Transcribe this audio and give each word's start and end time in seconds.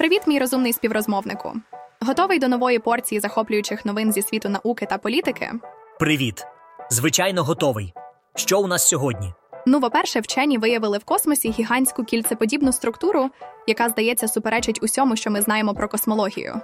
Привіт, 0.00 0.22
мій 0.26 0.38
розумний 0.38 0.72
співрозмовнику. 0.72 1.52
Готовий 2.00 2.38
до 2.38 2.48
нової 2.48 2.78
порції 2.78 3.20
захоплюючих 3.20 3.84
новин 3.84 4.12
зі 4.12 4.22
світу 4.22 4.48
науки 4.48 4.86
та 4.90 4.98
політики? 4.98 5.52
Привіт. 5.98 6.46
Звичайно, 6.90 7.44
готовий. 7.44 7.92
Що 8.34 8.60
у 8.60 8.66
нас 8.66 8.88
сьогодні? 8.88 9.32
Ну, 9.66 9.80
по-перше, 9.80 10.20
вчені 10.20 10.58
виявили 10.58 10.98
в 10.98 11.04
космосі 11.04 11.50
гігантську 11.50 12.04
кільцеподібну 12.04 12.72
структуру, 12.72 13.30
яка, 13.66 13.88
здається, 13.88 14.28
суперечить 14.28 14.82
усьому, 14.82 15.16
що 15.16 15.30
ми 15.30 15.42
знаємо 15.42 15.74
про 15.74 15.88
космологію. 15.88 16.60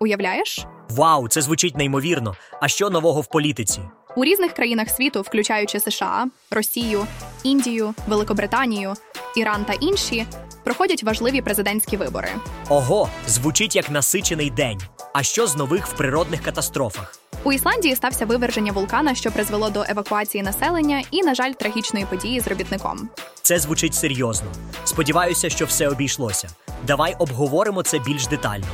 Уявляєш? 0.00 0.66
Вау, 0.90 1.28
це 1.28 1.42
звучить 1.42 1.76
неймовірно. 1.76 2.34
А 2.60 2.68
що 2.68 2.90
нового 2.90 3.20
в 3.20 3.26
політиці? 3.26 3.80
У 4.16 4.24
різних 4.24 4.52
країнах 4.52 4.88
світу, 4.88 5.22
включаючи 5.22 5.80
США, 5.80 6.26
Росію, 6.50 7.06
Індію, 7.42 7.94
Великобританію, 8.06 8.94
Іран 9.38 9.64
та 9.64 9.72
інші, 9.72 10.26
проходять 10.64 11.02
важливі 11.02 11.42
президентські 11.42 11.96
вибори. 11.96 12.28
Ого, 12.68 13.08
звучить 13.26 13.76
як 13.76 13.90
насичений 13.90 14.50
день. 14.50 14.80
А 15.14 15.22
що 15.22 15.46
з 15.46 15.56
нових 15.56 15.86
в 15.86 15.92
природних 15.92 16.42
катастрофах? 16.42 17.18
У 17.44 17.52
Ісландії 17.52 17.96
стався 17.96 18.26
виверження 18.26 18.72
вулкана, 18.72 19.14
що 19.14 19.30
призвело 19.30 19.70
до 19.70 19.84
евакуації 19.88 20.42
населення 20.44 21.02
і, 21.10 21.22
на 21.22 21.34
жаль, 21.34 21.52
трагічної 21.52 22.06
події 22.06 22.40
з 22.40 22.46
робітником. 22.48 23.08
Це 23.42 23.58
звучить 23.58 23.94
серйозно. 23.94 24.48
Сподіваюся, 24.84 25.50
що 25.50 25.64
все 25.64 25.88
обійшлося. 25.88 26.48
Давай 26.86 27.14
обговоримо 27.18 27.82
це 27.82 27.98
більш 27.98 28.26
детально. 28.26 28.66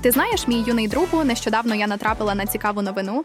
Ти 0.00 0.10
знаєш, 0.10 0.48
мій 0.48 0.64
юний 0.66 0.88
другу, 0.88 1.24
нещодавно 1.24 1.74
я 1.74 1.86
натрапила 1.86 2.34
на 2.34 2.46
цікаву 2.46 2.82
новину. 2.82 3.22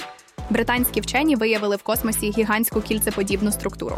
Британські 0.49 1.01
вчені 1.01 1.35
виявили 1.35 1.75
в 1.75 1.83
космосі 1.83 2.31
гігантську 2.31 2.81
кільцеподібну 2.81 3.51
структуру. 3.51 3.97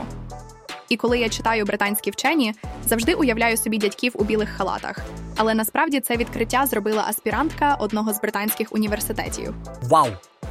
І 0.91 0.97
коли 0.97 1.19
я 1.19 1.29
читаю 1.29 1.65
британські 1.65 2.11
вчені, 2.11 2.53
завжди 2.85 3.13
уявляю 3.13 3.57
собі 3.57 3.77
дядьків 3.77 4.11
у 4.15 4.23
білих 4.23 4.49
халатах. 4.49 4.97
Але 5.37 5.53
насправді 5.53 5.99
це 5.99 6.17
відкриття 6.17 6.65
зробила 6.65 7.05
аспірантка 7.07 7.75
одного 7.79 8.13
з 8.13 8.21
британських 8.21 8.67
університетів. 8.71 9.53
Вау! 9.81 10.07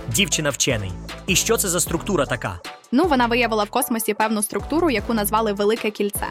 Дівчина 0.08 0.50
вчений. 0.50 0.92
І 1.26 1.36
що 1.36 1.56
це 1.56 1.68
за 1.68 1.80
структура 1.80 2.26
така? 2.26 2.60
Ну, 2.92 3.04
вона 3.04 3.26
виявила 3.26 3.64
в 3.64 3.70
космосі 3.70 4.14
певну 4.14 4.42
структуру, 4.42 4.90
яку 4.90 5.14
назвали 5.14 5.52
Велике 5.52 5.90
кільце. 5.90 6.26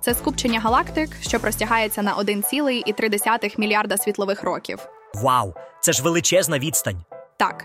Це 0.00 0.14
скупчення 0.14 0.60
галактик, 0.60 1.10
що 1.20 1.40
простягається 1.40 2.02
на 2.02 2.16
1,3 2.16 3.60
мільярда 3.60 3.96
світлових 3.96 4.42
років. 4.42 4.78
Вау! 5.14 5.54
Це 5.80 5.92
ж 5.92 6.02
величезна 6.02 6.58
відстань. 6.58 7.04
Так, 7.36 7.64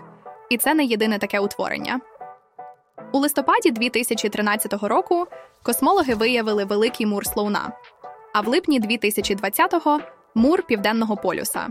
і 0.50 0.56
це 0.56 0.74
не 0.74 0.84
єдине 0.84 1.18
таке 1.18 1.40
утворення. 1.40 2.00
У 3.12 3.18
листопаді 3.18 3.70
2013 3.70 4.72
року 4.82 5.26
космологи 5.62 6.14
виявили 6.14 6.64
великий 6.64 7.06
мур 7.06 7.26
Слоуна, 7.26 7.72
а 8.34 8.40
в 8.40 8.48
липні 8.48 8.80
2020-го 8.80 10.00
мур 10.34 10.62
Південного 10.62 11.16
полюса. 11.16 11.68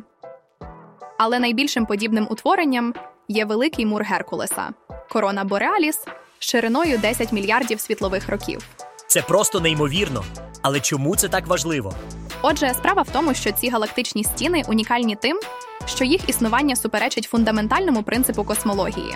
Але 1.17 1.39
найбільшим 1.39 1.85
подібним 1.85 2.27
утворенням 2.29 2.93
є 3.27 3.45
великий 3.45 3.85
мур 3.85 4.03
Геркулеса 4.03 4.69
корона 5.09 5.43
Бореаліс 5.43 6.05
шириною 6.39 6.97
10 6.97 7.31
мільярдів 7.31 7.79
світлових 7.79 8.29
років. 8.29 8.67
Це 9.07 9.21
просто 9.21 9.59
неймовірно. 9.59 10.23
Але 10.61 10.79
чому 10.79 11.15
це 11.15 11.27
так 11.27 11.47
важливо? 11.47 11.93
Отже, 12.41 12.73
справа 12.73 13.01
в 13.01 13.09
тому, 13.09 13.33
що 13.33 13.51
ці 13.51 13.69
галактичні 13.69 14.23
стіни 14.23 14.63
унікальні 14.67 15.15
тим, 15.15 15.39
що 15.85 16.03
їх 16.03 16.29
існування 16.29 16.75
суперечить 16.75 17.23
фундаментальному 17.23 18.03
принципу 18.03 18.43
космології. 18.43 19.15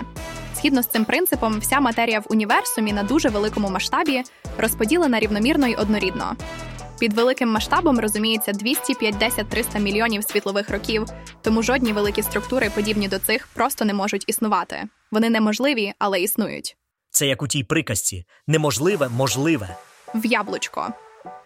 Згідно 0.56 0.82
з 0.82 0.86
цим 0.86 1.04
принципом, 1.04 1.58
вся 1.58 1.80
матерія 1.80 2.20
в 2.20 2.26
універсумі 2.30 2.92
на 2.92 3.02
дуже 3.02 3.28
великому 3.28 3.70
масштабі 3.70 4.22
розподілена 4.58 5.20
рівномірно 5.20 5.66
й 5.66 5.74
однорідно. 5.74 6.36
Під 6.98 7.12
великим 7.12 7.48
масштабом 7.48 8.00
розуміється 8.00 8.52
250-300 8.52 9.78
мільйонів 9.80 10.24
світлових 10.24 10.70
років, 10.70 11.06
тому 11.42 11.62
жодні 11.62 11.92
великі 11.92 12.22
структури, 12.22 12.70
подібні 12.74 13.08
до 13.08 13.18
цих, 13.18 13.48
просто 13.54 13.84
не 13.84 13.94
можуть 13.94 14.24
існувати. 14.26 14.84
Вони 15.10 15.30
неможливі, 15.30 15.92
але 15.98 16.20
існують. 16.20 16.76
Це 17.10 17.26
як 17.26 17.42
у 17.42 17.48
тій 17.48 17.64
приказці: 17.64 18.24
неможливе, 18.46 19.08
можливе. 19.08 19.76
В 20.14 20.26
яблучко. 20.26 20.88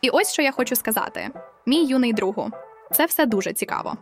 І 0.02 0.10
ось 0.10 0.32
що 0.32 0.42
я 0.42 0.52
хочу 0.52 0.76
сказати: 0.76 1.28
мій 1.66 1.84
юний 1.84 2.12
другу, 2.12 2.50
це 2.92 3.06
все 3.06 3.26
дуже 3.26 3.52
цікаво. 3.52 3.96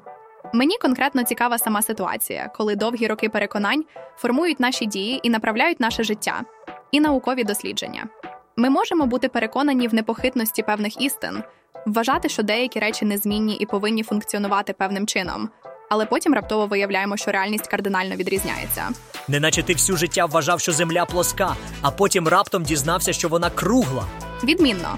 Мені 0.52 0.76
конкретно 0.82 1.22
цікава 1.22 1.58
сама 1.58 1.82
ситуація, 1.82 2.50
коли 2.56 2.76
довгі 2.76 3.06
роки 3.06 3.28
переконань 3.28 3.84
формують 4.16 4.60
наші 4.60 4.86
дії 4.86 5.20
і 5.22 5.30
направляють 5.30 5.80
наше 5.80 6.04
життя 6.04 6.42
і 6.90 7.00
наукові 7.00 7.44
дослідження. 7.44 8.08
Ми 8.56 8.70
можемо 8.70 9.06
бути 9.06 9.28
переконані 9.28 9.88
в 9.88 9.94
непохитності 9.94 10.62
певних 10.62 11.02
істин, 11.02 11.42
вважати, 11.86 12.28
що 12.28 12.42
деякі 12.42 12.78
речі 12.80 13.04
незмінні 13.04 13.54
і 13.54 13.66
повинні 13.66 14.02
функціонувати 14.02 14.72
певним 14.72 15.06
чином, 15.06 15.48
але 15.90 16.06
потім 16.06 16.34
раптово 16.34 16.66
виявляємо, 16.66 17.16
що 17.16 17.32
реальність 17.32 17.66
кардинально 17.66 18.16
відрізняється. 18.16 18.88
Неначе 19.28 19.62
ти 19.62 19.72
всю 19.72 19.96
життя 19.96 20.26
вважав, 20.26 20.60
що 20.60 20.72
земля 20.72 21.04
плоска, 21.04 21.56
а 21.82 21.90
потім 21.90 22.28
раптом 22.28 22.62
дізнався, 22.62 23.12
що 23.12 23.28
вона 23.28 23.50
кругла. 23.50 24.04
Відмінно, 24.44 24.96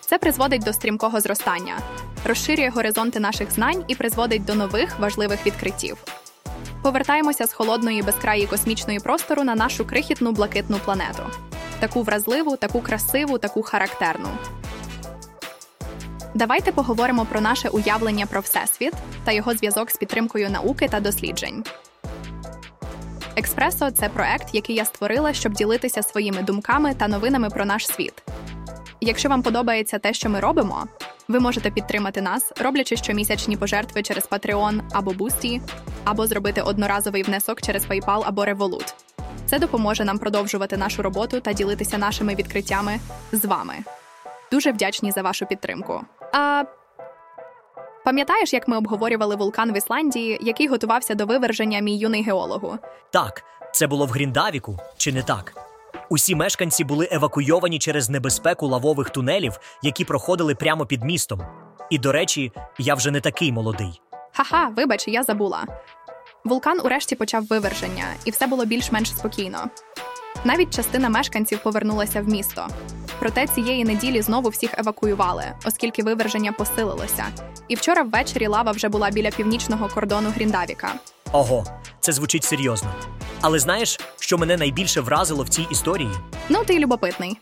це 0.00 0.18
призводить 0.18 0.62
до 0.62 0.72
стрімкого 0.72 1.20
зростання, 1.20 1.78
розширює 2.24 2.68
горизонти 2.68 3.20
наших 3.20 3.50
знань 3.50 3.84
і 3.88 3.94
призводить 3.94 4.44
до 4.44 4.54
нових 4.54 4.98
важливих 4.98 5.46
відкриттів. 5.46 5.96
Повертаємося 6.82 7.46
з 7.46 7.52
холодної 7.52 8.02
безкраї 8.02 8.46
космічної 8.46 9.00
простору 9.00 9.44
на 9.44 9.54
нашу 9.54 9.84
крихітну 9.84 10.32
блакитну 10.32 10.78
планету. 10.84 11.22
Таку 11.78 12.02
вразливу, 12.02 12.56
таку 12.56 12.80
красиву, 12.80 13.38
таку 13.38 13.62
характерну. 13.62 14.28
Давайте 16.34 16.72
поговоримо 16.72 17.24
про 17.24 17.40
наше 17.40 17.68
уявлення 17.68 18.26
про 18.26 18.40
Всесвіт 18.40 18.94
та 19.24 19.32
його 19.32 19.54
зв'язок 19.54 19.90
з 19.90 19.96
підтримкою 19.96 20.50
науки 20.50 20.88
та 20.88 21.00
досліджень. 21.00 21.64
Експресо 23.36 23.90
це 23.90 24.08
проект, 24.08 24.54
який 24.54 24.76
я 24.76 24.84
створила, 24.84 25.32
щоб 25.32 25.52
ділитися 25.52 26.02
своїми 26.02 26.42
думками 26.42 26.94
та 26.94 27.08
новинами 27.08 27.50
про 27.50 27.64
наш 27.64 27.86
світ. 27.86 28.22
Якщо 29.00 29.28
вам 29.28 29.42
подобається 29.42 29.98
те, 29.98 30.14
що 30.14 30.30
ми 30.30 30.40
робимо, 30.40 30.86
ви 31.28 31.40
можете 31.40 31.70
підтримати 31.70 32.22
нас, 32.22 32.52
роблячи 32.60 32.96
щомісячні 32.96 33.56
пожертви 33.56 34.02
через 34.02 34.28
Patreon 34.28 34.80
або 34.92 35.10
Boosty, 35.10 35.60
або 36.04 36.26
зробити 36.26 36.62
одноразовий 36.62 37.22
внесок 37.22 37.62
через 37.62 37.86
PayPal 37.86 38.22
або 38.26 38.44
Revolut. 38.44 38.94
Це 39.46 39.58
допоможе 39.58 40.04
нам 40.04 40.18
продовжувати 40.18 40.76
нашу 40.76 41.02
роботу 41.02 41.40
та 41.40 41.52
ділитися 41.52 41.98
нашими 41.98 42.34
відкриттями 42.34 43.00
з 43.32 43.44
вами. 43.44 43.74
Дуже 44.52 44.72
вдячні 44.72 45.10
за 45.10 45.22
вашу 45.22 45.46
підтримку. 45.46 46.00
А 46.32 46.64
пам'ятаєш, 48.04 48.52
як 48.52 48.68
ми 48.68 48.76
обговорювали 48.76 49.36
вулкан 49.36 49.72
в 49.72 49.76
Ісландії, 49.76 50.38
який 50.42 50.68
готувався 50.68 51.14
до 51.14 51.26
виверження 51.26 51.80
мій 51.80 51.98
юний 51.98 52.22
геологу? 52.22 52.78
Так, 53.10 53.44
це 53.72 53.86
було 53.86 54.06
в 54.06 54.10
Гріндавіку, 54.10 54.78
чи 54.96 55.12
не 55.12 55.22
так? 55.22 55.73
Усі 56.10 56.34
мешканці 56.34 56.84
були 56.84 57.08
евакуйовані 57.12 57.78
через 57.78 58.10
небезпеку 58.10 58.66
лавових 58.66 59.10
тунелів, 59.10 59.58
які 59.82 60.04
проходили 60.04 60.54
прямо 60.54 60.86
під 60.86 61.04
містом. 61.04 61.40
І, 61.90 61.98
до 61.98 62.12
речі, 62.12 62.52
я 62.78 62.94
вже 62.94 63.10
не 63.10 63.20
такий 63.20 63.52
молодий. 63.52 64.00
Ха-ха, 64.32 64.68
вибач, 64.76 65.08
я 65.08 65.22
забула. 65.22 65.64
Вулкан 66.44 66.80
урешті 66.84 67.16
почав 67.16 67.46
виверження, 67.46 68.04
і 68.24 68.30
все 68.30 68.46
було 68.46 68.64
більш-менш 68.64 69.08
спокійно. 69.08 69.58
Навіть 70.44 70.74
частина 70.74 71.08
мешканців 71.08 71.58
повернулася 71.62 72.20
в 72.20 72.28
місто. 72.28 72.68
Проте 73.18 73.46
цієї 73.46 73.84
неділі 73.84 74.22
знову 74.22 74.48
всіх 74.48 74.78
евакуювали, 74.78 75.44
оскільки 75.64 76.02
виверження 76.02 76.52
посилилося. 76.52 77.24
І 77.68 77.74
вчора 77.74 78.02
ввечері 78.02 78.46
лава 78.46 78.72
вже 78.72 78.88
була 78.88 79.10
біля 79.10 79.30
північного 79.30 79.88
кордону 79.88 80.28
Гріндавіка. 80.30 80.92
Ого, 81.34 81.64
це 82.00 82.12
звучить 82.12 82.44
серйозно. 82.44 82.94
Але 83.40 83.58
знаєш, 83.58 84.00
що 84.20 84.38
мене 84.38 84.56
найбільше 84.56 85.00
вразило 85.00 85.42
в 85.44 85.48
цій 85.48 85.66
історії? 85.70 86.10
Ну, 86.48 86.64
ти 86.64 86.78
любопитний. 86.78 87.38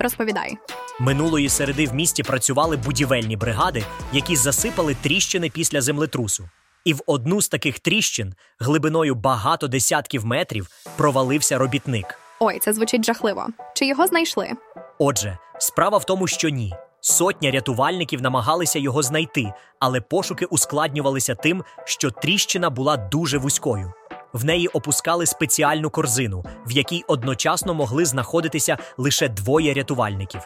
Розповідай. 0.00 0.56
Минулої 1.00 1.48
середи 1.48 1.86
в 1.86 1.94
місті 1.94 2.22
працювали 2.22 2.76
будівельні 2.76 3.36
бригади, 3.36 3.84
які 4.12 4.36
засипали 4.36 4.96
тріщини 5.02 5.50
після 5.50 5.80
землетрусу. 5.80 6.48
І 6.84 6.94
в 6.94 7.00
одну 7.06 7.42
з 7.42 7.48
таких 7.48 7.78
тріщин, 7.78 8.34
глибиною 8.58 9.14
багато 9.14 9.68
десятків 9.68 10.26
метрів, 10.26 10.68
провалився 10.96 11.58
робітник. 11.58 12.18
Ой, 12.40 12.58
це 12.58 12.72
звучить 12.72 13.04
жахливо. 13.04 13.46
Чи 13.74 13.86
його 13.86 14.06
знайшли? 14.06 14.50
Отже, 14.98 15.38
справа 15.58 15.98
в 15.98 16.04
тому, 16.04 16.26
що 16.26 16.48
ні. 16.48 16.74
Сотня 17.08 17.50
рятувальників 17.50 18.22
намагалися 18.22 18.78
його 18.78 19.02
знайти, 19.02 19.52
але 19.80 20.00
пошуки 20.00 20.44
ускладнювалися 20.44 21.34
тим, 21.34 21.64
що 21.84 22.10
тріщина 22.10 22.70
була 22.70 22.96
дуже 22.96 23.38
вузькою. 23.38 23.92
В 24.32 24.44
неї 24.44 24.68
опускали 24.68 25.26
спеціальну 25.26 25.90
корзину, 25.90 26.44
в 26.66 26.72
якій 26.72 27.04
одночасно 27.08 27.74
могли 27.74 28.04
знаходитися 28.04 28.78
лише 28.98 29.28
двоє 29.28 29.74
рятувальників. 29.74 30.40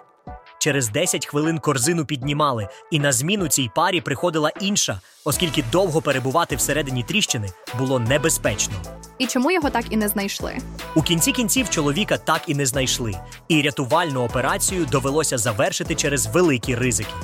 Через 0.62 0.88
10 0.88 1.26
хвилин 1.26 1.58
корзину 1.58 2.04
піднімали, 2.04 2.68
і 2.90 2.98
на 2.98 3.12
зміну 3.12 3.48
цій 3.48 3.70
парі 3.74 4.00
приходила 4.00 4.50
інша, 4.60 5.00
оскільки 5.24 5.64
довго 5.72 6.02
перебувати 6.02 6.56
всередині 6.56 7.02
тріщини 7.02 7.48
було 7.78 7.98
небезпечно. 7.98 8.74
І 9.18 9.26
чому 9.26 9.50
його 9.50 9.70
так 9.70 9.84
і 9.90 9.96
не 9.96 10.08
знайшли? 10.08 10.58
У 10.94 11.02
кінці 11.02 11.32
кінців 11.32 11.70
чоловіка 11.70 12.16
так 12.18 12.42
і 12.46 12.54
не 12.54 12.66
знайшли, 12.66 13.14
і 13.48 13.62
рятувальну 13.62 14.22
операцію 14.22 14.86
довелося 14.86 15.38
завершити 15.38 15.94
через 15.94 16.26
великі 16.26 16.74
ризики. 16.74 17.14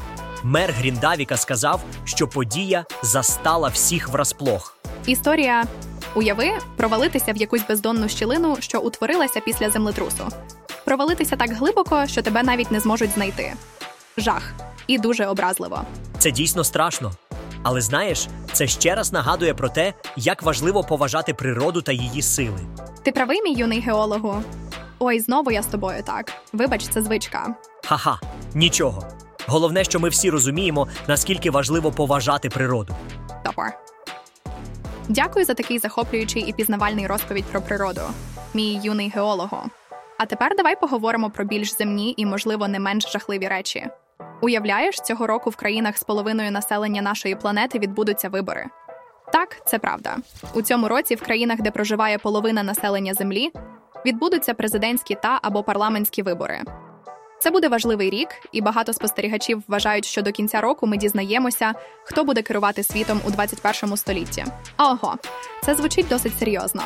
Мер 0.42 0.72
Гріндавіка 0.72 1.36
сказав, 1.36 1.80
що 2.04 2.28
подія 2.28 2.84
застала 3.02 3.68
всіх 3.68 4.08
врасплох. 4.08 4.78
Історія 5.06 5.64
уяви 6.14 6.50
провалитися 6.76 7.32
в 7.32 7.36
якусь 7.36 7.66
бездонну 7.68 8.08
щілину, 8.08 8.56
що 8.60 8.80
утворилася 8.80 9.40
після 9.40 9.70
землетрусу. 9.70 10.28
Провалитися 10.86 11.36
так 11.36 11.50
глибоко, 11.50 12.06
що 12.06 12.22
тебе 12.22 12.42
навіть 12.42 12.70
не 12.70 12.80
зможуть 12.80 13.10
знайти. 13.10 13.52
Жах 14.16 14.52
і 14.86 14.98
дуже 14.98 15.26
образливо. 15.26 15.80
Це 16.18 16.30
дійсно 16.30 16.64
страшно. 16.64 17.12
Але 17.62 17.80
знаєш, 17.80 18.28
це 18.52 18.66
ще 18.66 18.94
раз 18.94 19.12
нагадує 19.12 19.54
про 19.54 19.68
те, 19.68 19.94
як 20.16 20.42
важливо 20.42 20.84
поважати 20.84 21.34
природу 21.34 21.82
та 21.82 21.92
її 21.92 22.22
сили. 22.22 22.60
Ти 23.02 23.12
правий, 23.12 23.42
мій 23.42 23.52
юний 23.52 23.80
геологу? 23.80 24.42
Ой, 24.98 25.20
знову 25.20 25.50
я 25.50 25.62
з 25.62 25.66
тобою 25.66 26.02
так. 26.02 26.32
Вибач, 26.52 26.88
це 26.88 27.02
звичка. 27.02 27.54
Ха-ха, 27.84 28.20
нічого. 28.54 29.02
Головне, 29.46 29.84
що 29.84 30.00
ми 30.00 30.08
всі 30.08 30.30
розуміємо, 30.30 30.88
наскільки 31.08 31.50
важливо 31.50 31.92
поважати 31.92 32.48
природу. 32.48 32.94
Топор. 33.44 33.66
Дякую 35.08 35.44
за 35.44 35.54
такий 35.54 35.78
захоплюючий 35.78 36.42
і 36.42 36.52
пізнавальний 36.52 37.06
розповідь 37.06 37.44
про 37.44 37.60
природу, 37.62 38.02
мій 38.54 38.80
юний 38.82 39.08
геолого. 39.14 39.64
А 40.18 40.26
тепер 40.26 40.56
давай 40.56 40.80
поговоримо 40.80 41.30
про 41.30 41.44
більш 41.44 41.76
земні 41.76 42.14
і, 42.16 42.26
можливо, 42.26 42.68
не 42.68 42.80
менш 42.80 43.12
жахливі 43.12 43.48
речі. 43.48 43.86
Уявляєш, 44.40 45.00
цього 45.00 45.26
року 45.26 45.50
в 45.50 45.56
країнах 45.56 45.96
з 45.96 46.02
половиною 46.02 46.50
населення 46.50 47.02
нашої 47.02 47.34
планети 47.34 47.78
відбудуться 47.78 48.28
вибори. 48.28 48.66
Так, 49.32 49.62
це 49.66 49.78
правда. 49.78 50.16
У 50.54 50.62
цьому 50.62 50.88
році 50.88 51.14
в 51.14 51.22
країнах, 51.22 51.60
де 51.60 51.70
проживає 51.70 52.18
половина 52.18 52.62
населення 52.62 53.14
Землі, 53.14 53.52
відбудуться 54.06 54.54
президентські 54.54 55.14
та 55.22 55.38
або 55.42 55.62
парламентські 55.62 56.22
вибори. 56.22 56.62
Це 57.38 57.50
буде 57.50 57.68
важливий 57.68 58.10
рік, 58.10 58.28
і 58.52 58.60
багато 58.60 58.92
спостерігачів 58.92 59.62
вважають, 59.68 60.04
що 60.04 60.22
до 60.22 60.32
кінця 60.32 60.60
року 60.60 60.86
ми 60.86 60.96
дізнаємося, 60.96 61.74
хто 62.04 62.24
буде 62.24 62.42
керувати 62.42 62.82
світом 62.82 63.20
у 63.26 63.30
21 63.30 63.96
столітті. 63.96 64.44
Ого, 64.78 65.16
це 65.62 65.74
звучить 65.74 66.08
досить 66.08 66.38
серйозно. 66.38 66.82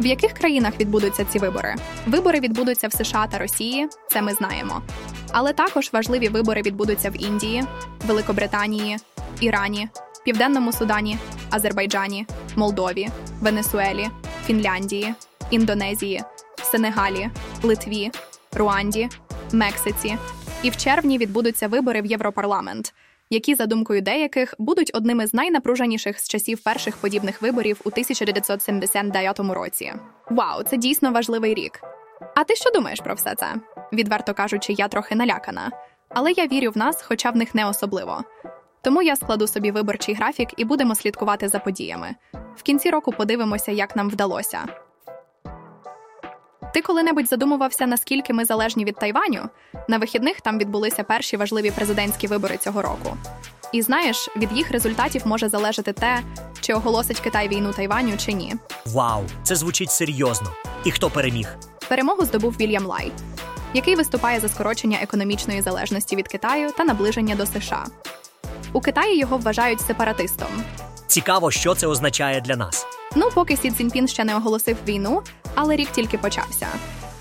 В 0.00 0.06
яких 0.06 0.32
країнах 0.32 0.80
відбудуться 0.80 1.24
ці 1.24 1.38
вибори? 1.38 1.74
Вибори 2.06 2.40
відбудуться 2.40 2.88
в 2.88 2.92
США 2.92 3.26
та 3.26 3.38
Росії, 3.38 3.88
це 4.08 4.22
ми 4.22 4.34
знаємо. 4.34 4.82
Але 5.32 5.52
також 5.52 5.90
важливі 5.92 6.28
вибори 6.28 6.62
відбудуться 6.62 7.10
в 7.10 7.22
Індії, 7.22 7.64
Великобританії, 8.06 8.96
Ірані, 9.40 9.88
Південному 10.24 10.72
Судані, 10.72 11.18
Азербайджані, 11.50 12.26
Молдові, 12.56 13.08
Венесуелі, 13.40 14.08
Фінляндії, 14.46 15.14
Індонезії, 15.50 16.22
Сенегалі, 16.62 17.30
Литві, 17.62 18.10
Руанді, 18.52 19.08
Мексиці. 19.52 20.16
І 20.62 20.70
в 20.70 20.76
червні 20.76 21.18
відбудуться 21.18 21.68
вибори 21.68 22.02
в 22.02 22.06
Європарламент, 22.06 22.94
які, 23.30 23.54
за 23.54 23.66
думкою 23.66 24.02
деяких, 24.02 24.54
будуть 24.58 24.90
одними 24.94 25.26
з 25.26 25.34
найнапруженіших 25.34 26.20
з 26.20 26.28
часів 26.28 26.60
перших 26.60 26.96
подібних 26.96 27.42
виборів 27.42 27.80
у 27.84 27.88
1979 27.88 29.40
році. 29.40 29.92
Вау, 30.30 30.62
це 30.62 30.76
дійсно 30.76 31.12
важливий 31.12 31.54
рік. 31.54 31.80
А 32.34 32.44
ти 32.44 32.54
що 32.54 32.70
думаєш 32.70 33.00
про 33.00 33.14
все 33.14 33.34
це? 33.34 33.54
Відверто 33.92 34.34
кажучи, 34.34 34.72
я 34.72 34.88
трохи 34.88 35.14
налякана. 35.14 35.70
Але 36.08 36.32
я 36.32 36.46
вірю 36.46 36.70
в 36.70 36.78
нас, 36.78 37.02
хоча 37.02 37.30
в 37.30 37.36
них 37.36 37.54
не 37.54 37.66
особливо. 37.66 38.24
Тому 38.82 39.02
я 39.02 39.16
складу 39.16 39.46
собі 39.46 39.70
виборчий 39.70 40.14
графік 40.14 40.48
і 40.56 40.64
будемо 40.64 40.94
слідкувати 40.94 41.48
за 41.48 41.58
подіями. 41.58 42.14
В 42.56 42.62
кінці 42.62 42.90
року 42.90 43.12
подивимося, 43.12 43.72
як 43.72 43.96
нам 43.96 44.08
вдалося. 44.10 44.66
Ти 46.74 46.82
коли-небудь 46.82 47.28
задумувався, 47.28 47.86
наскільки 47.86 48.32
ми 48.32 48.44
залежні 48.44 48.84
від 48.84 48.94
Тайваню? 48.96 49.48
На 49.88 49.98
вихідних 49.98 50.40
там 50.40 50.58
відбулися 50.58 51.02
перші 51.04 51.36
важливі 51.36 51.70
президентські 51.70 52.26
вибори 52.26 52.56
цього 52.56 52.82
року. 52.82 53.16
І 53.72 53.82
знаєш, 53.82 54.28
від 54.36 54.52
їх 54.52 54.70
результатів 54.70 55.22
може 55.24 55.48
залежати 55.48 55.92
те, 55.92 56.22
чи 56.60 56.74
оголосить 56.74 57.20
Китай 57.20 57.48
війну 57.48 57.72
Тайваню 57.72 58.16
чи 58.16 58.32
ні. 58.32 58.54
Вау, 58.86 59.22
це 59.42 59.56
звучить 59.56 59.90
серйозно. 59.90 60.50
І 60.84 60.90
хто 60.90 61.10
переміг? 61.10 61.56
Перемогу 61.88 62.24
здобув 62.24 62.56
Вільям 62.60 62.86
Лай, 62.86 63.12
який 63.74 63.96
виступає 63.96 64.40
за 64.40 64.48
скорочення 64.48 64.98
економічної 65.02 65.62
залежності 65.62 66.16
від 66.16 66.28
Китаю 66.28 66.70
та 66.76 66.84
наближення 66.84 67.34
до 67.34 67.46
США. 67.46 67.86
У 68.72 68.80
Китаї 68.80 69.18
його 69.18 69.38
вважають 69.38 69.80
сепаратистом. 69.80 70.48
Цікаво, 71.06 71.50
що 71.50 71.74
це 71.74 71.86
означає 71.86 72.40
для 72.40 72.56
нас. 72.56 72.86
Ну, 73.16 73.28
поки 73.34 73.56
Сі 73.56 73.70
Цзіньпін 73.70 74.08
ще 74.08 74.24
не 74.24 74.36
оголосив 74.36 74.76
війну, 74.86 75.22
але 75.54 75.76
рік 75.76 75.88
тільки 75.92 76.18
почався. 76.18 76.66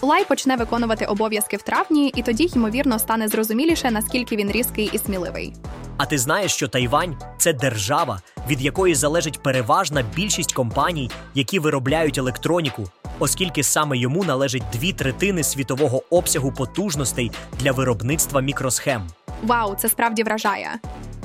Лай 0.02 0.26
почне 0.26 0.56
виконувати 0.56 1.06
обов'язки 1.06 1.58
в 1.58 1.62
травні, 1.62 2.12
і 2.16 2.22
тоді, 2.22 2.50
ймовірно, 2.56 3.00
стане 3.00 3.28
зрозуміліше, 3.28 3.92
наскільки 3.92 4.36
він 4.36 4.52
різкий 4.52 4.90
і 4.94 4.98
сміливий. 4.98 5.54
А 5.98 6.06
ти 6.06 6.18
знаєш, 6.18 6.54
що 6.54 6.68
Тайвань 6.68 7.18
це 7.38 7.54
держава, 7.54 8.22
від 8.48 8.62
якої 8.62 8.96
залежить 8.96 9.44
переважна 9.44 10.04
більшість 10.16 10.54
компаній, 10.54 11.12
які 11.36 11.60
виробляють 11.60 12.18
електроніку, 12.18 12.84
оскільки 13.20 13.64
саме 13.64 13.98
йому 13.98 14.24
належить 14.24 14.64
дві 14.74 14.94
третини 14.94 15.44
світового 15.44 16.04
обсягу 16.10 16.52
потужностей 16.52 17.32
для 17.60 17.72
виробництва 17.72 18.42
мікросхем. 18.42 19.08
Вау, 19.44 19.76
це 19.76 19.90
справді 19.90 20.24
вражає. 20.24 20.80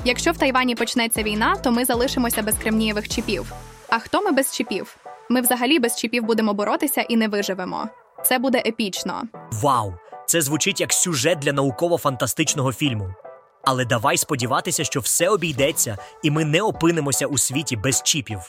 Якщо 0.05 0.31
в 0.31 0.37
Тайвані 0.37 0.75
почнеться 0.75 1.23
війна, 1.23 1.55
то 1.63 1.71
ми 1.71 1.85
залишимося 1.85 2.41
без 2.41 2.55
кремнієвих 2.55 3.09
чіпів. 3.09 3.53
А 3.89 3.99
хто 3.99 4.21
ми 4.21 4.31
без 4.31 4.55
чіпів? 4.55 4.97
Ми 5.29 5.41
взагалі 5.41 5.79
без 5.79 5.95
чіпів 5.95 6.23
будемо 6.23 6.53
боротися 6.53 7.01
і 7.01 7.15
не 7.17 7.27
виживемо. 7.27 7.87
Це 8.25 8.39
буде 8.39 8.63
епічно. 8.65 9.23
Вау! 9.51 9.93
Це 10.25 10.41
звучить 10.41 10.81
як 10.81 10.93
сюжет 10.93 11.39
для 11.39 11.53
науково-фантастичного 11.53 12.73
фільму. 12.73 13.09
Але 13.63 13.85
давай 13.85 14.17
сподіватися, 14.17 14.83
що 14.83 14.99
все 14.99 15.29
обійдеться, 15.29 15.97
і 16.23 16.31
ми 16.31 16.45
не 16.45 16.61
опинимося 16.61 17.27
у 17.27 17.37
світі 17.37 17.75
без 17.75 18.01
чіпів. 18.03 18.39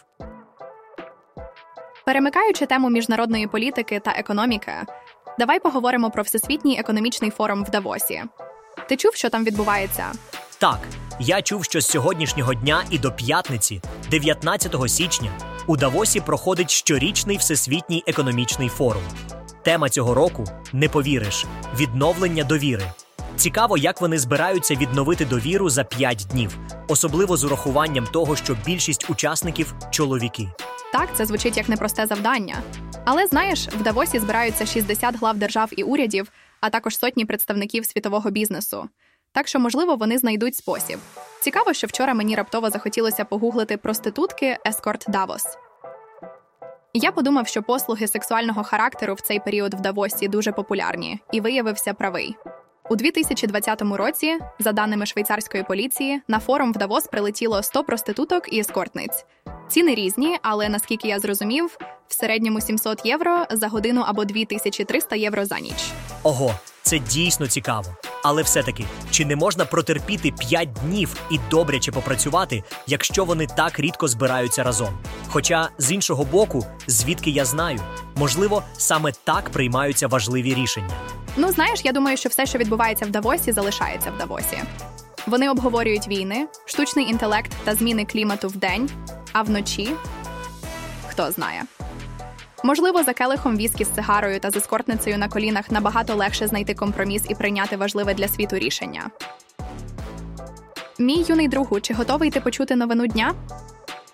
Перемикаючи 2.06 2.67
тему 2.67 2.90
міжнародної 2.90 3.46
політики 3.46 4.00
та 4.00 4.11
економіки, 4.11 4.73
давай 5.38 5.61
поговоримо 5.61 6.11
про 6.11 6.23
всесвітній 6.23 6.78
економічний 6.78 7.31
форум 7.31 7.64
в 7.64 7.70
Давосі. 7.70 8.23
Ти 8.88 8.96
чув, 8.96 9.14
що 9.14 9.31
там 9.31 9.44
відбувається? 9.44 10.05
Так, 10.58 10.78
я 11.20 11.43
чув, 11.43 11.64
що 11.64 11.81
з 11.81 11.87
сьогоднішнього 11.87 12.55
дня 12.55 12.84
і 12.90 12.99
до 12.99 13.12
п'ятниці, 13.12 13.81
19 14.11 14.75
січня, 14.90 15.31
у 15.66 15.76
Давосі 15.76 16.20
проходить 16.20 16.70
щорічний 16.70 17.36
всесвітній 17.36 18.04
економічний 18.06 18.68
форум. 18.68 19.02
Тема 19.62 19.88
цього 19.88 20.14
року 20.14 20.44
не 20.72 20.88
повіриш 20.88 21.46
відновлення 21.78 22.44
довіри. 22.44 22.82
Цікаво, 23.36 23.78
як 23.78 24.00
вони 24.00 24.18
збираються 24.18 24.74
відновити 24.74 25.24
довіру 25.24 25.70
за 25.70 25.84
5 25.84 26.26
днів, 26.30 26.58
особливо 26.88 27.36
з 27.36 27.44
урахуванням 27.44 28.06
того, 28.06 28.37
що 28.37 28.56
більшість 28.66 29.11
учасників 29.11 29.75
чоловіки. 29.90 30.49
Так, 30.92 31.08
це 31.14 31.26
звучить 31.26 31.56
як 31.56 31.68
непросте 31.68 32.06
завдання. 32.06 32.56
Але 33.04 33.26
знаєш, 33.26 33.68
в 33.68 33.82
Давосі 33.82 34.18
збираються 34.18 34.66
60 34.66 35.16
глав 35.16 35.38
держав 35.38 35.70
і 35.76 35.82
урядів, 35.82 36.32
а 36.61 36.70
також 36.70 36.99
сотні 36.99 37.25
представників 37.25 37.87
світового 37.87 38.30
бізнесу. 38.30 38.88
Так 39.37 39.49
що, 39.49 39.61
можливо, 39.61 39.97
вони 39.97 40.19
знайдуть 40.19 40.57
спосіб. 40.57 40.99
Цікаво, 41.40 41.73
що 41.73 41.87
вчора 41.87 42.14
мені 42.14 42.35
раптово 42.35 42.71
захотілося 42.71 43.25
погуглити 43.25 43.76
проститутки 43.76 44.59
Ескорт 44.66 45.05
Давос. 45.09 45.47
Я 46.95 47.12
подумав, 47.12 47.49
що 47.49 47.62
послуги 47.62 48.07
сексуального 48.07 48.64
характеру 48.64 49.14
в 49.14 49.21
цей 49.21 49.40
період 49.40 49.75
в 49.75 49.81
Давосі 49.81 50.28
дуже 50.28 50.52
популярні, 50.52 51.21
і 51.33 51.40
виявився 51.40 51.95
правий. 51.95 52.37
У 52.90 52.97
2020 52.97 53.83
році, 53.83 54.38
за 54.59 54.73
даними 54.73 55.07
швейцарської 55.07 55.62
поліції, 55.62 56.21
на 56.28 56.38
форум 56.38 56.73
в 56.73 56.76
Давос 56.76 57.07
прилетіло 57.07 57.62
100 57.62 57.85
проституток 57.85 58.52
і 58.52 58.61
ескортниць. 58.61 59.25
Ціни 59.69 59.95
різні, 59.95 60.38
але 60.43 60.69
наскільки 60.69 61.09
я 61.09 61.19
зрозумів, 61.19 61.78
в 62.09 62.14
середньому 62.14 62.61
700 62.61 63.07
євро 63.07 63.47
за 63.50 63.69
годину 63.69 64.05
або 64.07 64.25
2300 64.25 65.16
євро 65.16 65.45
за 65.45 65.59
ніч. 65.59 65.90
Ого, 66.23 66.55
це 66.87 66.99
дійсно 66.99 67.47
цікаво. 67.47 67.97
Але 68.23 68.43
все-таки, 68.43 68.85
чи 69.11 69.25
не 69.25 69.37
можна 69.37 69.64
протерпіти 69.64 70.33
5 70.33 70.73
днів 70.73 71.16
і 71.31 71.38
добряче 71.50 71.93
попрацювати, 71.93 72.62
якщо 72.87 73.25
вони 73.25 73.47
так 73.47 73.81
рідко 73.81 74.09
збираються 74.09 74.62
разом? 74.62 74.99
Хоча 75.28 75.69
з 75.78 75.93
іншого 75.93 76.25
боку, 76.25 76.66
звідки 76.87 77.31
я 77.31 77.45
знаю, 77.45 77.81
можливо, 78.16 78.62
саме 78.76 79.12
так 79.25 79.50
приймаються 79.50 80.09
важливі 80.09 80.55
рішення. 80.55 80.95
Ну, 81.37 81.52
знаєш, 81.52 81.81
я 81.85 81.93
думаю, 81.93 82.16
що 82.16 82.28
все, 82.28 82.47
що 82.47 82.59
відбувається 82.59 83.07
в 83.07 83.11
Давосі, 83.11 83.52
залишається 83.52 84.11
в 84.11 84.19
Давосі. 84.19 84.59
Вони 85.26 85.50
обговорюють 85.50 86.09
війни, 86.09 86.47
штучний 86.66 87.11
інтелект 87.11 87.52
та 87.64 87.75
зміни 87.75 88.05
клімату 88.05 88.49
вдень, 88.49 88.90
а 89.33 89.43
вночі 89.43 89.90
хто 91.09 91.31
знає. 91.31 91.62
Можливо, 92.66 93.02
за 93.02 93.12
келихом 93.12 93.56
віскі 93.56 93.85
з 93.85 93.94
сигарою 93.94 94.40
та 94.40 94.50
з 94.50 94.56
ескортницею 94.56 95.18
на 95.18 95.28
колінах 95.28 95.70
набагато 95.70 96.14
легше 96.14 96.46
знайти 96.46 96.75
компроміс 96.75 97.23
і 97.28 97.35
прийняти 97.35 97.76
важливе 97.76 98.14
для 98.14 98.28
світу 98.28 98.58
рішення. 98.58 99.11
Мій 100.99 101.25
юний 101.28 101.49
другу, 101.49 101.80
чи 101.80 101.94
готовий 101.94 102.30
ти 102.30 102.40
почути 102.40 102.76
новину 102.76 103.06
дня? 103.06 103.35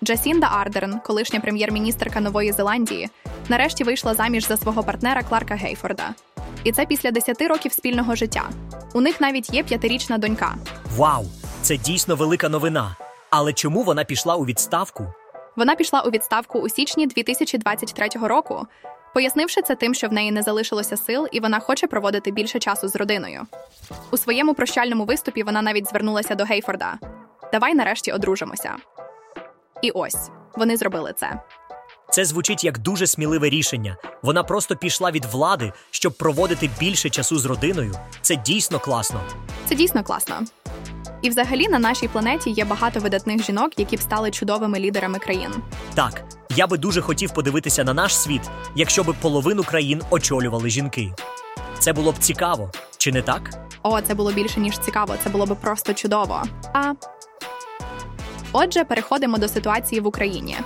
Джасінда 0.03 0.47
Ардерн, 0.47 0.99
колишня 0.99 1.39
прем'єр-міністерка 1.39 2.19
Нової 2.19 2.51
Зеландії, 2.51 3.09
нарешті 3.49 3.83
вийшла 3.83 4.13
заміж 4.13 4.47
за 4.47 4.57
свого 4.57 4.83
партнера 4.83 5.23
Кларка 5.23 5.55
Гейфорда. 5.55 6.09
І 6.63 6.71
це 6.71 6.85
після 6.85 7.11
10 7.11 7.41
років 7.41 7.73
спільного 7.73 8.15
життя. 8.15 8.49
У 8.93 9.01
них 9.01 9.21
навіть 9.21 9.53
є 9.53 9.63
п'ятирічна 9.63 10.17
донька. 10.17 10.55
Вау! 10.95 11.25
це 11.61 11.77
дійсно 11.77 12.15
велика 12.15 12.49
новина. 12.49 12.95
Але 13.29 13.53
чому 13.53 13.83
вона 13.83 14.03
пішла 14.03 14.35
у 14.35 14.45
відставку? 14.45 15.07
Вона 15.55 15.75
пішла 15.75 16.01
у 16.01 16.09
відставку 16.09 16.59
у 16.59 16.69
січні 16.69 17.07
2023 17.07 18.07
року, 18.27 18.67
пояснивши 19.13 19.61
це 19.61 19.75
тим, 19.75 19.93
що 19.93 20.07
в 20.07 20.13
неї 20.13 20.31
не 20.31 20.41
залишилося 20.41 20.97
сил, 20.97 21.27
і 21.31 21.39
вона 21.39 21.59
хоче 21.59 21.87
проводити 21.87 22.31
більше 22.31 22.59
часу 22.59 22.87
з 22.87 22.95
родиною. 22.95 23.41
У 24.11 24.17
своєму 24.17 24.53
прощальному 24.53 25.05
виступі 25.05 25.43
вона 25.43 25.61
навіть 25.61 25.89
звернулася 25.89 26.35
до 26.35 26.43
Гейфорда: 26.43 26.97
Давай 27.51 27.73
нарешті 27.73 28.11
одружимося. 28.11 28.75
І 29.81 29.91
ось 29.91 30.29
вони 30.55 30.77
зробили 30.77 31.13
це. 31.17 31.39
Це 32.13 32.25
звучить 32.25 32.63
як 32.63 32.79
дуже 32.79 33.07
сміливе 33.07 33.49
рішення. 33.49 33.97
Вона 34.21 34.43
просто 34.43 34.75
пішла 34.75 35.11
від 35.11 35.25
влади, 35.25 35.73
щоб 35.91 36.13
проводити 36.13 36.69
більше 36.79 37.09
часу 37.09 37.39
з 37.39 37.45
родиною. 37.45 37.95
Це 38.21 38.35
дійсно 38.35 38.79
класно. 38.79 39.21
Це 39.65 39.75
дійсно 39.75 40.03
класно. 40.03 40.35
І 41.21 41.29
взагалі 41.29 41.67
на 41.67 41.79
нашій 41.79 42.07
планеті 42.07 42.49
є 42.49 42.65
багато 42.65 42.99
видатних 42.99 43.43
жінок, 43.43 43.71
які 43.77 43.95
б 43.95 44.01
стали 44.01 44.31
чудовими 44.31 44.79
лідерами 44.79 45.19
країн. 45.19 45.49
Так, 45.93 46.23
я 46.55 46.67
би 46.67 46.77
дуже 46.77 47.01
хотів 47.01 47.33
подивитися 47.33 47.83
на 47.83 47.93
наш 47.93 48.15
світ, 48.17 48.41
якщо 48.75 49.03
би 49.03 49.13
половину 49.13 49.63
країн 49.63 50.01
очолювали 50.09 50.69
жінки. 50.69 51.13
Це 51.79 51.93
було 51.93 52.11
б 52.11 52.17
цікаво, 52.19 52.71
чи 52.97 53.11
не 53.11 53.21
так? 53.21 53.49
О, 53.83 54.01
це 54.01 54.13
було 54.13 54.31
більше 54.31 54.59
ніж 54.59 54.77
цікаво. 54.77 55.15
Це 55.23 55.29
було 55.29 55.45
б 55.45 55.55
просто 55.55 55.93
чудово. 55.93 56.43
А 56.73 56.93
отже, 58.51 58.83
переходимо 58.83 59.37
до 59.37 59.47
ситуації 59.47 60.01
в 60.01 60.07
Україні. 60.07 60.57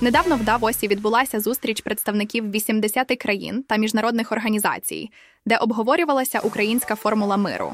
Недавно 0.00 0.36
в 0.36 0.44
Давосі 0.44 0.88
відбулася 0.88 1.40
зустріч 1.40 1.80
представників 1.80 2.50
80 2.50 3.18
країн 3.18 3.64
та 3.68 3.76
міжнародних 3.76 4.32
організацій, 4.32 5.10
де 5.46 5.56
обговорювалася 5.56 6.40
українська 6.40 6.94
формула 6.94 7.36
миру. 7.36 7.72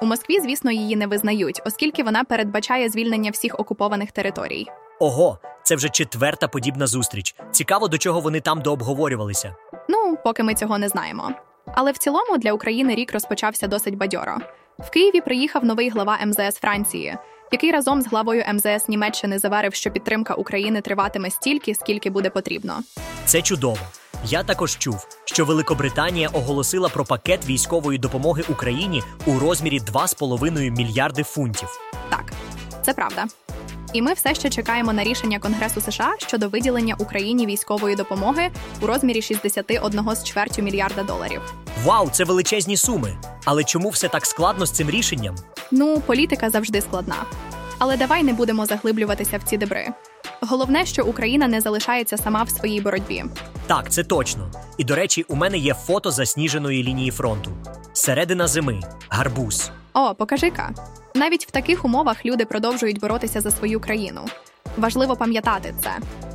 У 0.00 0.06
Москві, 0.06 0.40
звісно, 0.40 0.70
її 0.70 0.96
не 0.96 1.06
визнають, 1.06 1.62
оскільки 1.66 2.02
вона 2.02 2.24
передбачає 2.24 2.88
звільнення 2.88 3.30
всіх 3.30 3.60
окупованих 3.60 4.12
територій. 4.12 4.66
Ого, 5.00 5.38
це 5.62 5.76
вже 5.76 5.88
четверта 5.88 6.48
подібна 6.48 6.86
зустріч. 6.86 7.34
Цікаво, 7.52 7.88
до 7.88 7.98
чого 7.98 8.20
вони 8.20 8.40
там 8.40 8.62
дообговорювалися. 8.62 9.56
Ну, 9.88 10.18
поки 10.24 10.42
ми 10.42 10.54
цього 10.54 10.78
не 10.78 10.88
знаємо. 10.88 11.30
Але 11.74 11.92
в 11.92 11.98
цілому 11.98 12.38
для 12.38 12.52
України 12.52 12.94
рік 12.94 13.12
розпочався 13.12 13.66
досить 13.66 13.96
бадьоро. 13.96 14.36
В 14.78 14.90
Києві 14.90 15.20
приїхав 15.20 15.64
новий 15.64 15.90
глава 15.90 16.18
МЗС 16.26 16.58
Франції, 16.58 17.16
який 17.52 17.70
разом 17.70 18.02
з 18.02 18.06
главою 18.06 18.44
МЗС 18.54 18.88
Німеччини 18.88 19.38
заварив, 19.38 19.74
що 19.74 19.90
підтримка 19.90 20.34
України 20.34 20.80
триватиме 20.80 21.30
стільки, 21.30 21.74
скільки 21.74 22.10
буде 22.10 22.30
потрібно. 22.30 22.80
Це 23.24 23.42
чудово. 23.42 23.78
Я 24.24 24.42
також 24.42 24.78
чув, 24.78 25.06
що 25.24 25.44
Великобританія 25.44 26.28
оголосила 26.28 26.88
про 26.88 27.04
пакет 27.04 27.46
військової 27.46 27.98
допомоги 27.98 28.44
Україні 28.48 29.02
у 29.26 29.38
розмірі 29.38 29.80
2,5 29.80 30.70
мільярди 30.70 31.22
фунтів. 31.22 31.68
Так, 32.10 32.32
це 32.82 32.92
правда. 32.92 33.24
І 33.92 34.02
ми 34.02 34.12
все 34.12 34.34
ще 34.34 34.50
чекаємо 34.50 34.92
на 34.92 35.04
рішення 35.04 35.38
Конгресу 35.38 35.80
США 35.80 36.14
щодо 36.18 36.48
виділення 36.48 36.94
Україні 36.98 37.46
військової 37.46 37.96
допомоги 37.96 38.50
у 38.80 38.86
розмірі 38.86 39.22
61 39.22 40.14
з 40.14 40.24
чвертю 40.24 40.62
мільярда 40.62 41.02
доларів. 41.02 41.40
Вау, 41.84 42.10
це 42.10 42.24
величезні 42.24 42.76
суми. 42.76 43.16
Але 43.44 43.64
чому 43.64 43.88
все 43.88 44.08
так 44.08 44.26
складно 44.26 44.66
з 44.66 44.70
цим 44.70 44.90
рішенням? 44.90 45.34
Ну, 45.70 46.00
політика 46.06 46.50
завжди 46.50 46.80
складна. 46.80 47.16
Але 47.78 47.96
давай 47.96 48.22
не 48.22 48.32
будемо 48.32 48.66
заглиблюватися 48.66 49.38
в 49.38 49.42
ці 49.42 49.56
дебри. 49.56 49.88
Головне, 50.40 50.86
що 50.86 51.04
Україна 51.04 51.48
не 51.48 51.60
залишається 51.60 52.16
сама 52.16 52.42
в 52.42 52.50
своїй 52.50 52.80
боротьбі. 52.80 53.24
Так, 53.66 53.90
це 53.92 54.04
точно. 54.04 54.50
І 54.78 54.84
до 54.84 54.94
речі, 54.94 55.24
у 55.28 55.34
мене 55.34 55.58
є 55.58 55.74
фото 55.74 56.10
засніженої 56.10 56.84
лінії 56.84 57.10
фронту. 57.10 57.50
Середина 57.92 58.46
зими, 58.46 58.80
гарбуз. 59.08 59.70
О, 59.94 60.14
покажи-ка. 60.14 60.74
Навіть 61.18 61.46
в 61.46 61.50
таких 61.50 61.84
умовах 61.84 62.26
люди 62.26 62.44
продовжують 62.44 63.00
боротися 63.00 63.40
за 63.40 63.50
свою 63.50 63.80
країну. 63.80 64.20
Важливо 64.76 65.16
пам'ятати 65.16 65.74
це. 65.82 65.90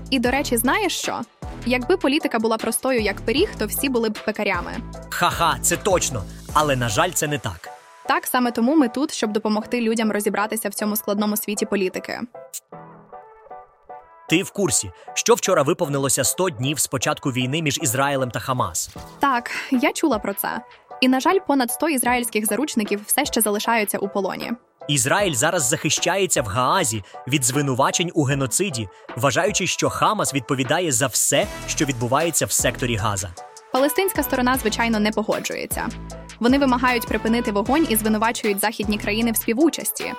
І 0.10 0.20
до 0.20 0.32
речі, 0.32 0.58
знаєш 0.58 0.98
що? 0.98 1.22
Якби 1.66 1.98
політика 1.98 2.40
була 2.40 2.58
простою 2.58 3.02
як 3.02 3.22
пиріг, 3.22 3.50
то 3.58 3.66
всі 3.66 3.90
були 3.90 4.10
б 4.10 4.20
пекарями. 4.26 4.72
Ха-ха, 5.10 5.58
це 5.62 5.78
точно. 5.78 6.24
Але 6.54 6.76
на 6.76 6.90
жаль, 6.90 7.12
це 7.12 7.28
не 7.28 7.40
так. 7.40 7.70
Так 8.08 8.26
саме 8.26 8.52
тому 8.52 8.76
ми 8.76 8.88
тут, 8.88 9.14
щоб 9.14 9.32
допомогти 9.32 9.82
людям 9.82 10.12
розібратися 10.12 10.70
в 10.70 10.74
цьому 10.74 10.96
складному 10.96 11.38
світі 11.38 11.66
політики. 11.66 12.20
Ти 14.30 14.44
в 14.44 14.52
курсі, 14.52 14.92
що 15.14 15.34
вчора 15.34 15.64
виповнилося 15.64 16.24
100 16.24 16.50
днів 16.50 16.80
з 16.80 16.88
початку 16.88 17.32
війни 17.32 17.62
між 17.62 17.80
Ізраїлем 17.82 18.32
та 18.32 18.40
Хамас. 18.40 18.90
Так, 19.20 19.52
я 19.72 19.92
чула 19.92 20.20
про 20.20 20.34
це. 20.34 20.62
І, 21.02 21.08
на 21.08 21.20
жаль, 21.20 21.40
понад 21.48 21.72
100 21.72 21.90
ізраїльських 21.90 22.46
заручників 22.46 23.02
все 23.06 23.26
ще 23.26 23.42
залишаються 23.42 23.98
у 23.98 24.08
полоні. 24.10 24.52
Ізраїль 24.88 25.34
зараз 25.34 25.70
захищається 25.70 26.42
в 26.42 26.46
Гаазі 26.46 27.04
від 27.28 27.44
звинувачень 27.46 28.12
у 28.14 28.24
геноциді, 28.24 28.90
вважаючи, 29.18 29.68
що 29.68 29.90
Хамас 29.90 30.34
відповідає 30.34 30.92
за 30.92 31.08
все, 31.08 31.48
що 31.68 31.86
відбувається 31.86 32.46
в 32.46 32.52
секторі 32.52 32.96
Газа. 32.96 33.30
Палестинська 33.74 34.24
сторона, 34.24 34.58
звичайно, 34.58 35.00
не 35.00 35.12
погоджується. 35.12 35.90
Вони 36.40 36.60
вимагають 36.60 37.08
припинити 37.08 37.52
вогонь 37.52 37.88
і 37.90 37.96
звинувачують 37.96 38.60
західні 38.60 38.98
країни 38.98 39.32
в 39.32 39.38
співучасті. 39.38 40.14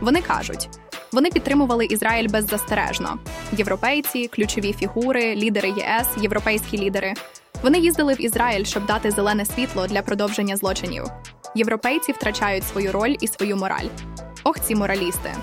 Вони 0.00 0.22
кажуть, 0.22 0.68
вони 1.12 1.30
підтримували 1.30 1.84
Ізраїль 1.84 2.28
беззастережно. 2.28 3.18
Європейці, 3.52 4.28
ключові 4.28 4.72
фігури, 4.72 5.36
лідери 5.36 5.68
ЄС, 5.68 6.06
європейські 6.22 6.78
лідери. 6.78 7.14
Вони 7.62 7.78
їздили 7.78 8.14
в 8.14 8.22
Ізраїль, 8.22 8.64
щоб 8.64 8.86
дати 8.86 9.10
зелене 9.10 9.46
світло 9.46 9.86
для 9.86 10.02
продовження 10.02 10.56
злочинів. 10.56 11.04
Європейці 11.54 12.12
втрачають 12.12 12.64
свою 12.64 12.92
роль 12.92 13.16
і 13.20 13.26
свою 13.26 13.56
мораль. 13.56 13.86
Ох, 14.44 14.60
ці 14.60 14.74
моралісти. 14.74 15.34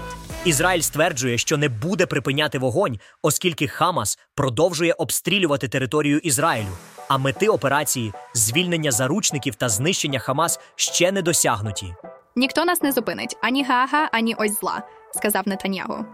Ізраїль 0.45 0.81
стверджує, 0.81 1.37
що 1.37 1.57
не 1.57 1.69
буде 1.69 2.05
припиняти 2.05 2.59
вогонь, 2.59 2.99
оскільки 3.21 3.67
Хамас 3.67 4.19
продовжує 4.35 4.93
обстрілювати 4.93 5.67
територію 5.67 6.17
Ізраїлю. 6.17 6.67
А 7.09 7.17
мети 7.17 7.47
операції 7.47 8.13
звільнення 8.33 8.91
заручників 8.91 9.55
та 9.55 9.69
знищення 9.69 10.19
Хамас 10.19 10.59
ще 10.75 11.11
не 11.11 11.21
досягнуті. 11.21 11.93
Ніхто 12.35 12.65
нас 12.65 12.81
не 12.81 12.91
зупинить 12.91 13.37
ані 13.41 13.63
гага, 13.63 14.09
ані 14.11 14.35
ось 14.39 14.59
зла, 14.59 14.81
сказав 15.15 15.47
Нетаньягу. 15.47 16.05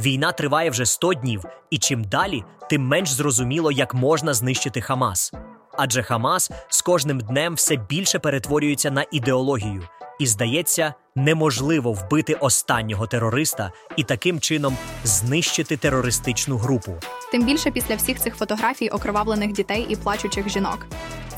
Війна 0.00 0.32
триває 0.32 0.70
вже 0.70 0.86
100 0.86 1.14
днів, 1.14 1.44
і 1.70 1.78
чим 1.78 2.04
далі, 2.04 2.44
тим 2.70 2.86
менш 2.86 3.10
зрозуміло, 3.12 3.72
як 3.72 3.94
можна 3.94 4.34
знищити 4.34 4.80
Хамас. 4.80 5.32
Адже 5.76 6.02
Хамас 6.02 6.50
з 6.68 6.82
кожним 6.82 7.20
днем 7.20 7.54
все 7.54 7.76
більше 7.76 8.18
перетворюється 8.18 8.90
на 8.90 9.04
ідеологію, 9.10 9.88
і 10.18 10.26
здається, 10.26 10.94
неможливо 11.14 11.92
вбити 11.92 12.34
останнього 12.34 13.06
терориста 13.06 13.72
і 13.96 14.04
таким 14.04 14.40
чином 14.40 14.76
знищити 15.04 15.76
терористичну 15.76 16.56
групу. 16.56 16.92
Тим 17.32 17.44
більше 17.44 17.70
після 17.70 17.94
всіх 17.94 18.20
цих 18.20 18.36
фотографій 18.36 18.88
окровавлених 18.88 19.52
дітей 19.52 19.86
і 19.88 19.96
плачучих 19.96 20.48
жінок. 20.48 20.86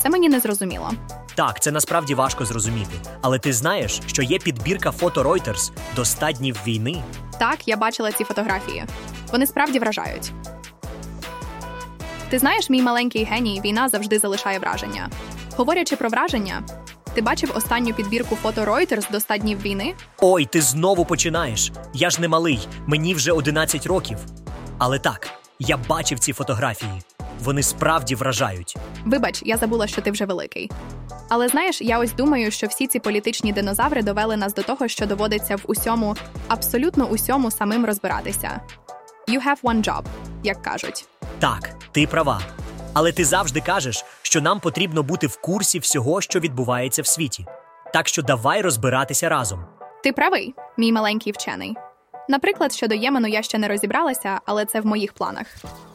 Це 0.03 0.11
мені 0.11 0.29
не 0.29 0.41
зрозуміло. 0.41 0.91
Так, 1.35 1.63
це 1.63 1.71
насправді 1.71 2.15
важко 2.15 2.45
зрозуміти. 2.45 2.95
Але 3.23 3.39
ти 3.39 3.53
знаєш, 3.53 4.01
що 4.07 4.23
є 4.23 4.39
підбірка 4.39 4.91
фото 4.91 5.23
Reuters 5.23 5.71
до 5.97 6.05
100 6.05 6.33
днів 6.33 6.61
війни? 6.67 7.03
Так, 7.39 7.69
я 7.69 7.77
бачила 7.77 8.13
ці 8.13 8.25
фотографії. 8.25 8.85
Вони 9.33 9.47
справді 9.47 9.79
вражають. 9.79 10.33
Ти 12.29 12.39
знаєш, 12.39 12.71
мій 12.71 12.83
маленький 12.83 13.25
геній, 13.25 13.61
війна 13.65 13.89
завжди 13.89 14.19
залишає 14.19 14.59
враження. 14.59 15.11
Говорячи 15.57 15.97
про 15.97 16.09
враження, 16.09 16.63
ти 17.15 17.23
бачив 17.23 17.53
останню 17.55 17.95
підбірку 17.95 18.37
фото 18.37 18.61
Reuters 18.61 19.11
до 19.11 19.21
100 19.21 19.37
днів 19.37 19.63
війни? 19.63 19.95
Ой, 20.21 20.45
ти 20.47 20.61
знову 20.61 21.05
починаєш. 21.05 21.73
Я 21.95 22.11
ж 22.11 22.21
не 22.21 22.29
малий, 22.29 22.69
мені 22.87 23.15
вже 23.15 23.33
11 23.33 23.87
років. 23.87 24.19
Але 24.79 24.99
так, 24.99 25.29
я 25.59 25.77
бачив 25.77 26.19
ці 26.19 26.33
фотографії. 26.33 27.03
Вони 27.41 27.63
справді 27.63 28.15
вражають. 28.15 28.77
Вибач, 29.05 29.43
я 29.45 29.57
забула, 29.57 29.87
що 29.87 30.03
ти 30.03 30.11
вже 30.11 30.25
великий. 30.25 30.71
Але 31.29 31.49
знаєш, 31.49 31.83
я 31.83 31.99
ось 31.99 32.13
думаю, 32.13 32.51
що 32.51 32.67
всі 32.67 32.87
ці 32.87 32.99
політичні 32.99 33.53
динозаври 33.53 34.03
довели 34.03 34.37
нас 34.37 34.55
до 34.55 34.63
того, 34.63 34.89
що 34.89 35.07
доводиться 35.07 35.57
в 35.57 35.61
усьому, 35.67 36.17
абсолютно 36.49 37.05
усьому 37.05 37.51
самим 37.51 37.87
розбиратися. 37.87 38.61
You 39.29 39.47
have 39.47 39.61
one 39.63 39.85
job, 39.85 40.03
як 40.43 40.63
кажуть. 40.63 41.05
Так, 41.39 41.71
ти 41.93 42.07
права. 42.07 42.41
Але 42.95 43.13
ти 43.13 43.25
завжди 43.25 43.61
кажеш, 43.61 44.05
що 44.23 44.41
нам 44.41 44.61
потрібно 44.61 45.03
бути 45.03 45.27
в 45.27 45.41
курсі 45.41 45.79
всього, 45.79 46.21
що 46.21 46.41
відбувається 46.41 47.03
в 47.03 47.07
світі. 47.07 47.47
Так 47.93 48.09
що 48.09 48.23
давай 48.23 48.63
розбиратися 48.63 49.29
разом. 49.29 49.65
Ти 50.03 50.13
правий, 50.13 50.55
мій 50.77 50.93
маленький 50.93 51.33
вчений. 51.33 51.75
Наприклад, 52.29 52.73
щодо 52.73 52.95
Ємену 52.95 53.29
я 53.29 53.43
ще 53.43 53.59
не 53.59 53.69
розібралася, 53.69 54.41
але 54.47 54.65
це 54.65 54.81
в 54.81 54.87
моїх 54.87 55.13
планах. 55.13 55.47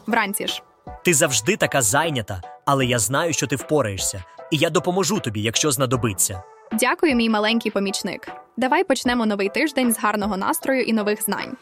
Вранці 0.06 0.46
ж. 0.46 0.62
Ти 1.04 1.14
завжди 1.14 1.56
така 1.56 1.82
зайнята, 1.82 2.42
але 2.64 2.86
я 2.86 2.98
знаю, 2.98 3.32
що 3.32 3.46
ти 3.46 3.56
впораєшся, 3.56 4.24
і 4.50 4.56
я 4.56 4.70
допоможу 4.70 5.20
тобі, 5.20 5.40
якщо 5.42 5.70
знадобиться. 5.70 6.42
Дякую, 6.72 7.16
мій 7.16 7.28
маленький 7.28 7.72
помічник. 7.72 8.28
Давай 8.56 8.84
почнемо 8.84 9.26
новий 9.26 9.48
тиждень 9.48 9.92
з 9.92 9.98
гарного 9.98 10.36
настрою 10.36 10.82
і 10.82 10.92
нових 10.92 11.22
знань. 11.22 11.56